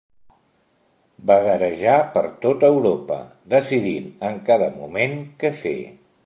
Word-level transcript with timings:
Vagarejà 1.31 1.93
per 2.15 2.23
tot 2.45 2.65
Europa, 2.71 3.19
decidint 3.55 4.09
en 4.31 4.41
cada 4.49 4.71
moment 4.81 5.15
què 5.45 5.55
fer. 5.61 5.77